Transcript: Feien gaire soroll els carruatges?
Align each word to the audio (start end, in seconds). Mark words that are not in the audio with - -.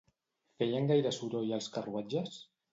Feien 0.63 0.89
gaire 0.93 1.13
soroll 1.19 1.55
els 1.61 1.71
carruatges? 1.79 2.43